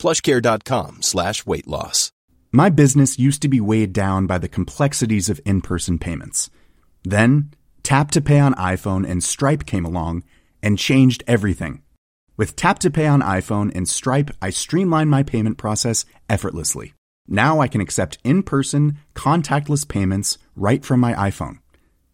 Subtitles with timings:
[0.00, 2.10] plushcare.com slash weight loss.
[2.50, 6.50] My business used to be weighed down by the complexities of in-person payments.
[7.04, 7.54] Then,
[7.84, 10.24] Tap to Pay on iPhone and Stripe came along
[10.62, 11.82] and changed everything.
[12.36, 16.94] With Tap to Pay on iPhone and Stripe, I streamlined my payment process effortlessly.
[17.28, 21.58] Now I can accept in-person, contactless payments right from my iPhone.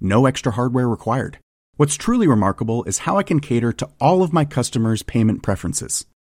[0.00, 1.38] No extra hardware required.
[1.76, 6.04] What's truly remarkable is how I can cater to all of my customers' payment preferences.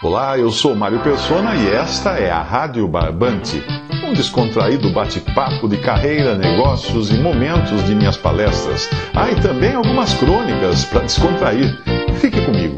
[0.00, 3.60] Olá, eu sou Mário Persona e esta é a Rádio Barbante,
[4.04, 8.88] um descontraído bate-papo de carreira, negócios e momentos de minhas palestras.
[9.12, 11.76] Ah, e também algumas crônicas para descontrair.
[12.20, 12.76] Fique comigo.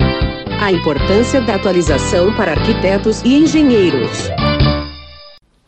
[0.63, 4.31] A importância da atualização para arquitetos e engenheiros.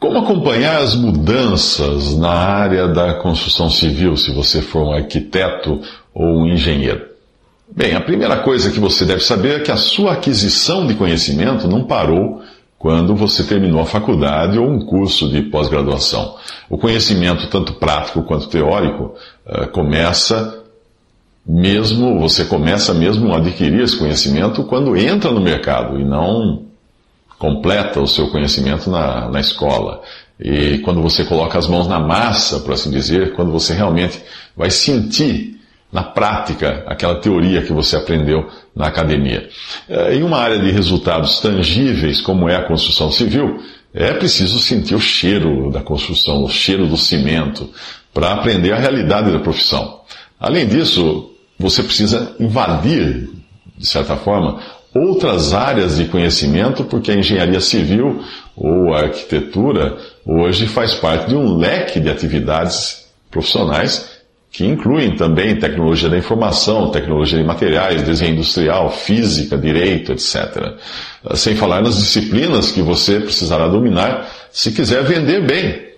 [0.01, 5.83] Como acompanhar as mudanças na área da construção civil, se você for um arquiteto
[6.15, 7.12] ou um engenheiro?
[7.75, 11.67] Bem, a primeira coisa que você deve saber é que a sua aquisição de conhecimento
[11.67, 12.43] não parou
[12.79, 16.37] quando você terminou a faculdade ou um curso de pós-graduação.
[16.69, 19.15] O conhecimento, tanto prático quanto teórico,
[19.47, 20.63] eh, começa
[21.47, 26.65] mesmo, você começa mesmo a adquirir esse conhecimento quando entra no mercado e não
[27.39, 30.03] completa o seu conhecimento na, na escola.
[30.39, 34.23] E quando você coloca as mãos na massa, por assim dizer, quando você realmente
[34.55, 35.62] vai sentir
[35.93, 39.49] na prática aquela teoria que você aprendeu na academia.
[39.89, 43.61] É, em uma área de resultados tangíveis, como é a construção civil,
[43.93, 47.69] é preciso sentir o cheiro da construção, o cheiro do cimento,
[48.15, 50.01] para aprender a realidade da profissão.
[50.41, 53.29] Além disso, você precisa invadir,
[53.77, 54.61] de certa forma,
[54.95, 58.23] outras áreas de conhecimento, porque a engenharia civil
[58.57, 64.12] ou a arquitetura hoje faz parte de um leque de atividades profissionais
[64.53, 70.75] que incluem também tecnologia da informação, tecnologia de materiais, desenho industrial, física, direito, etc.
[71.35, 75.93] Sem falar nas disciplinas que você precisará dominar se quiser vender bem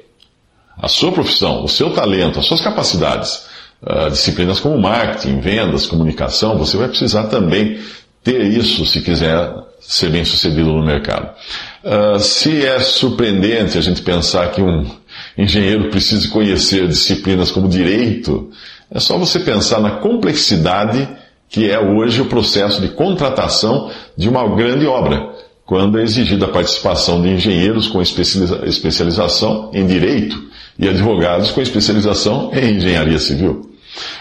[0.81, 3.53] a sua profissão, o seu talento, as suas capacidades.
[3.83, 7.79] Uh, disciplinas como marketing, vendas, comunicação, você vai precisar também
[8.23, 11.35] ter isso se quiser ser bem sucedido no mercado.
[11.83, 14.89] Uh, se é surpreendente a gente pensar que um
[15.37, 18.51] engenheiro precise conhecer disciplinas como direito,
[18.91, 21.09] é só você pensar na complexidade
[21.49, 25.35] que é hoje o processo de contratação de uma grande obra,
[25.65, 30.43] quando é exigida a participação de engenheiros com especialização em direito
[30.79, 33.71] e advogados com especialização em engenharia civil.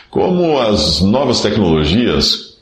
[0.10, 2.60] Como as novas tecnologias,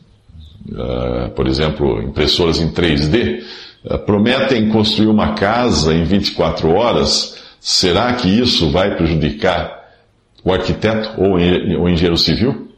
[0.69, 3.43] uh, por exemplo, impressoras em 3D,
[3.83, 9.79] uh, prometem construir uma casa em 24 horas, Será que isso vai prejudicar
[10.43, 12.69] o arquiteto ou o engenheiro civil?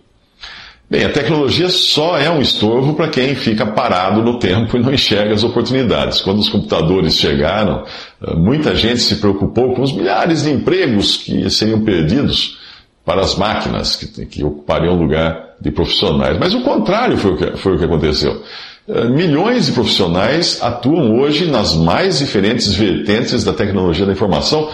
[0.89, 4.93] Bem, a tecnologia só é um estorvo para quem fica parado no tempo e não
[4.93, 6.19] enxerga as oportunidades.
[6.19, 7.85] Quando os computadores chegaram,
[8.21, 12.59] eh, muita gente se preocupou com os milhares de empregos que seriam perdidos
[13.05, 16.37] para as máquinas que, que ocupariam o lugar de profissionais.
[16.37, 18.43] Mas o contrário foi o que, foi o que aconteceu.
[18.87, 24.69] Eh, milhões de profissionais atuam hoje nas mais diferentes vertentes da tecnologia da informação,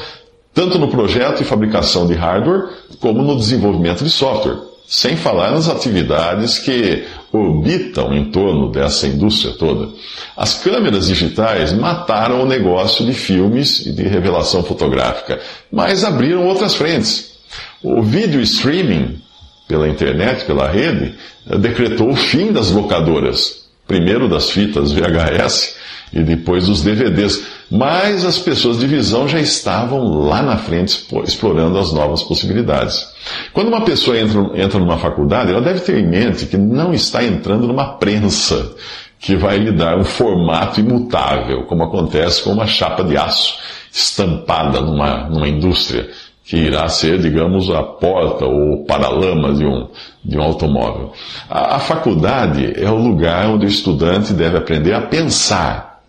[0.51, 2.69] tanto no projeto e fabricação de hardware,
[2.99, 4.57] como no desenvolvimento de software,
[4.87, 9.89] sem falar nas atividades que orbitam em torno dessa indústria toda.
[10.35, 15.39] As câmeras digitais mataram o negócio de filmes e de revelação fotográfica,
[15.71, 17.37] mas abriram outras frentes.
[17.83, 19.21] O vídeo streaming
[19.67, 21.13] pela internet, pela rede,
[21.47, 25.75] eh, decretou o fim das locadoras primeiro das fitas VHS
[26.13, 27.43] e depois dos DVDs.
[27.69, 33.05] Mas as pessoas de visão já estavam lá na frente explorando as novas possibilidades.
[33.51, 37.23] Quando uma pessoa entra, entra numa faculdade, ela deve ter em mente que não está
[37.23, 38.75] entrando numa prensa
[39.19, 43.57] que vai lhe dar um formato imutável, como acontece com uma chapa de aço
[43.91, 46.09] estampada numa, numa indústria
[46.49, 49.87] que irá ser, digamos, a porta ou paralama de um,
[50.25, 51.13] de um automóvel.
[51.47, 56.01] A, a faculdade é o lugar onde o estudante deve aprender a pensar,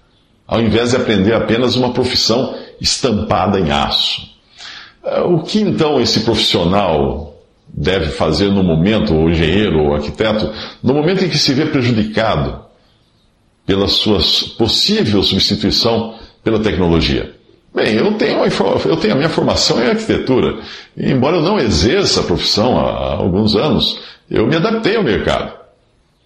[0.48, 4.30] ao invés de aprender apenas uma profissão estampada em aço.
[5.04, 7.34] Ah, o que então esse profissional
[7.68, 10.50] deve fazer no momento, o engenheiro ou arquiteto,
[10.82, 12.64] no momento em que se vê prejudicado
[13.66, 14.20] pela sua
[14.56, 17.38] possível substituição pela tecnologia?
[17.72, 18.40] Bem, eu tenho,
[18.84, 20.58] eu tenho a minha formação em arquitetura.
[20.96, 25.52] E, embora eu não exerça a profissão há alguns anos, eu me adaptei ao mercado.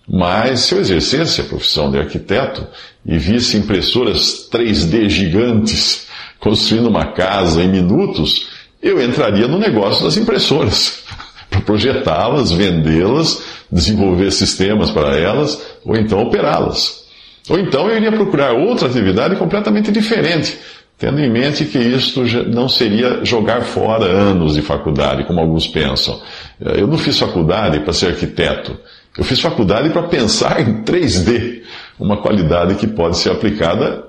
[0.09, 2.67] Mas se eu exercesse a profissão de arquiteto
[3.05, 6.07] e visse impressoras 3D gigantes
[6.41, 8.49] construindo uma casa em minutos,
[8.83, 11.05] eu entraria no negócio das impressoras,
[11.49, 17.05] para projetá-las, vendê-las, desenvolver sistemas para elas, ou então operá-las.
[17.49, 20.59] Ou então eu iria procurar outra atividade completamente diferente,
[20.99, 26.21] tendo em mente que isto não seria jogar fora anos de faculdade, como alguns pensam.
[26.61, 28.79] Eh, eu não fiz faculdade para ser arquiteto.
[29.17, 31.63] Eu fiz faculdade para pensar em 3D,
[31.99, 34.05] uma qualidade que pode ser aplicada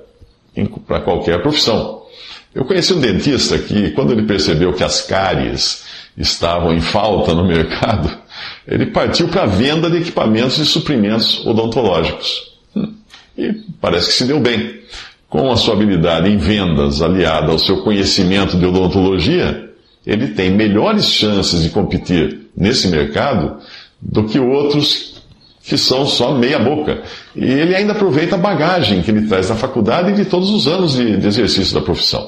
[0.88, 2.04] para qualquer profissão.
[2.54, 5.84] Eu conheci um dentista que, quando ele percebeu que as cáries
[6.18, 8.10] estavam em falta no mercado,
[8.66, 12.54] ele partiu para a venda de equipamentos e suprimentos odontológicos.
[12.76, 12.94] Hum,
[13.38, 13.52] e
[13.82, 14.80] parece que se deu bem.
[15.36, 19.70] Com a sua habilidade em vendas aliada ao seu conhecimento de odontologia,
[20.08, 23.58] ele tem melhores chances de competir nesse mercado
[24.02, 25.22] do que outros
[25.62, 27.04] que são só meia boca.
[27.36, 30.70] E ele ainda aproveita a bagagem que ele traz da faculdade e de todos os
[30.70, 32.26] anos de, exercício da profissão.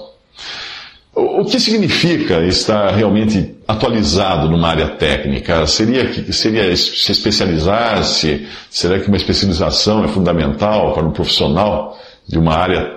[1.16, 5.66] O que significa estar realmente atualizado numa área técnica?
[5.66, 8.46] Seria, seria se especializar-se?
[8.70, 12.97] Será que uma especialização é fundamental para um profissional de uma área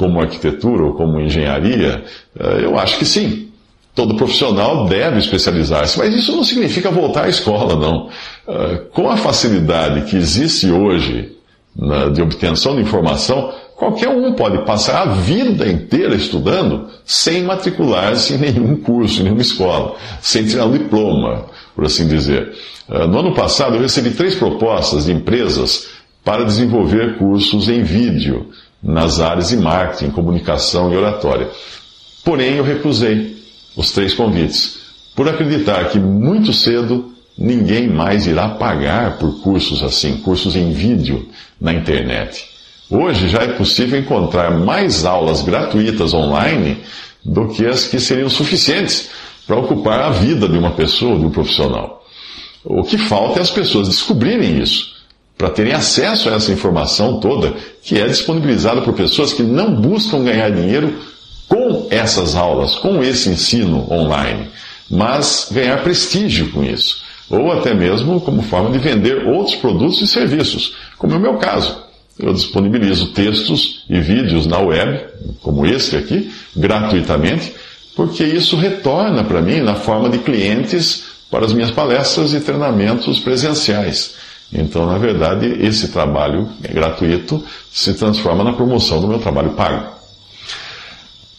[0.00, 2.02] como arquitetura ou como engenharia?
[2.38, 3.48] Eh, eu acho que sim.
[3.94, 8.08] Todo profissional deve especializar-se, mas isso não significa voltar à escola, não.
[8.48, 11.36] Eh, com a facilidade que existe hoje
[12.12, 18.36] de obtenção de informação, Qualquer um pode passar a vida inteira estudando sem matricular-se em
[18.36, 22.52] nenhum curso, em nenhuma escola, sem tirar um diploma, por assim dizer.
[22.86, 25.88] Ah, no ano passado, eu recebi três propostas de empresas
[26.22, 28.50] para desenvolver cursos em vídeo
[28.82, 31.50] nas áreas de marketing, comunicação e oratória.
[32.24, 33.36] Porém, eu recusei
[33.76, 34.78] os três convites,
[35.14, 41.28] por acreditar que muito cedo ninguém mais irá pagar por cursos assim, cursos em vídeo
[41.60, 42.44] na internet.
[42.90, 46.78] Hoje já é possível encontrar mais aulas gratuitas online
[47.24, 49.10] do que as que seriam suficientes
[49.46, 52.04] para ocupar a vida de uma pessoa, de um profissional.
[52.64, 54.99] O que falta é as pessoas descobrirem isso,
[55.40, 60.22] para terem acesso a essa informação toda que é disponibilizada por pessoas que não buscam
[60.22, 60.98] ganhar dinheiro
[61.48, 64.50] com essas aulas, com esse ensino online,
[64.90, 70.06] mas ganhar prestígio com isso, ou até mesmo como forma de vender outros produtos e
[70.06, 71.84] serviços, como é o meu caso.
[72.18, 75.00] Eu disponibilizo textos e vídeos na web,
[75.40, 77.54] como este aqui, gratuitamente,
[77.96, 83.18] porque isso retorna para mim na forma de clientes para as minhas palestras e treinamentos
[83.20, 84.19] presenciais.
[84.52, 90.00] Então, na verdade, esse trabalho gratuito se transforma na promoção do meu trabalho pago.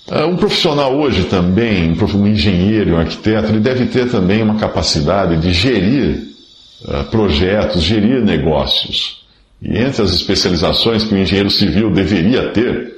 [0.09, 5.37] Ah, um profissional hoje também, um engenheiro, um arquiteto, ele deve ter também uma capacidade
[5.37, 6.21] de gerir
[6.87, 9.21] ah, projetos, gerir negócios.
[9.61, 12.93] E entre as especializações que o engenheiro civil deveria ter,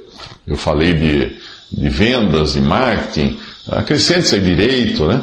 [0.46, 1.36] eu falei de,
[1.70, 3.36] de vendas, de marketing,
[3.68, 5.22] acrescente aí direito, né?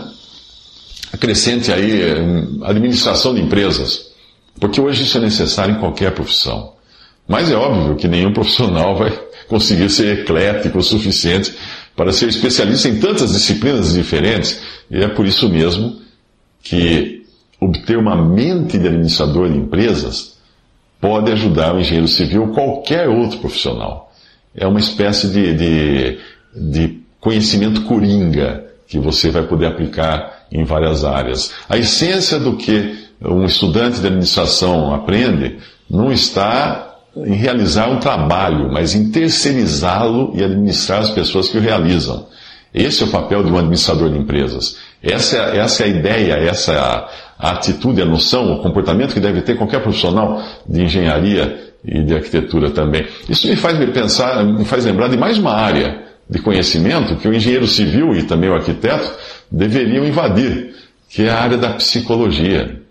[1.12, 4.11] Acrescente aí hum, administração de empresas,
[4.60, 6.74] porque hoje isso é necessário em qualquer profissão.
[7.28, 9.12] Mas é óbvio que nenhum profissional vai
[9.48, 11.54] conseguir ser eclético o suficiente
[11.96, 16.02] para ser especialista em tantas disciplinas diferentes, e é por isso mesmo
[16.64, 17.26] que
[17.60, 20.38] obter uma mente de administrador de empresas
[21.00, 24.12] pode ajudar o engenheiro civil ou qualquer outro profissional.
[24.56, 26.20] É uma espécie de, de,
[26.56, 31.54] de conhecimento coringa que você vai poder aplicar em várias áreas.
[31.70, 35.58] A essência do que um estudante de administração aprende
[35.90, 41.62] não está em realizar um trabalho, mas em terceirizá-lo e administrar as pessoas que o
[41.62, 42.28] realizam.
[42.74, 44.78] Esse é o papel de um administrador de empresas.
[45.04, 49.14] Essa é, essa é a ideia, essa é a, a atitude, a noção, o comportamento
[49.14, 53.06] que deve ter qualquer profissional de engenharia e de arquitetura também.
[53.28, 56.01] Isso me faz pensar, me faz lembrar de mais uma área
[56.32, 59.12] de conhecimento que o engenheiro civil e também o arquiteto
[59.52, 60.74] deveriam invadir,
[61.10, 62.82] que é a área da psicologia,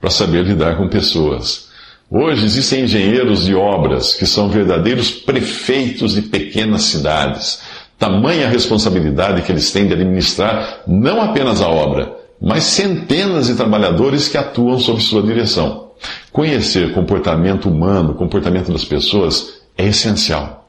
[0.00, 1.68] para saber lidar com pessoas.
[2.10, 7.60] Hoje existem engenheiros de obras que são verdadeiros prefeitos de pequenas cidades
[7.98, 14.28] Tamanha responsabilidade que eles têm de administrar não apenas a obra, mas centenas de trabalhadores
[14.28, 15.90] que atuam sob sua direção.
[16.30, 20.68] Conhecer comportamento humano, comportamento das pessoas, é essencial.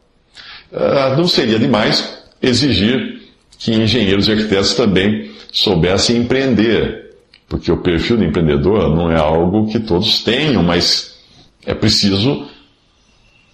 [0.71, 3.21] Uh, não seria demais exigir
[3.57, 7.15] que engenheiros e arquitetos também soubessem empreender,
[7.47, 11.17] porque o perfil do empreendedor não é algo que todos tenham, mas
[11.65, 12.47] é preciso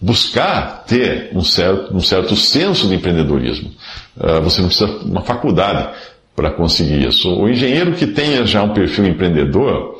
[0.01, 3.71] buscar ter um certo, um certo senso de empreendedorismo.
[4.17, 5.95] Uh, você não precisa de uma faculdade
[6.35, 7.33] para conseguir isso.
[7.33, 9.99] O engenheiro que tenha já um perfil empreendedor,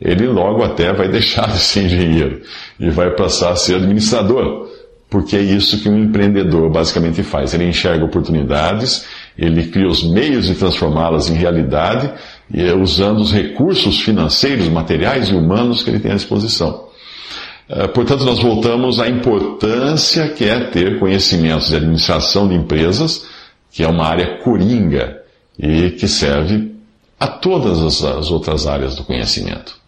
[0.00, 2.42] ele logo até vai deixar de ser engenheiro
[2.78, 4.68] e vai passar a ser administrador,
[5.12, 7.52] porque é isso que um empreendedor basicamente faz.
[7.52, 9.04] Ele enxerga oportunidades,
[9.36, 12.10] ele cria os meios de transformá-las em realidade,
[12.80, 16.88] usando os recursos financeiros, materiais e humanos que ele tem à disposição.
[17.68, 23.26] Eh, portanto, nós voltamos à importância que é ter conhecimentos de administração de empresas,
[23.70, 25.18] que é uma área coringa
[25.58, 26.72] e que serve
[27.20, 29.81] a todas as outras áreas do conhecimento.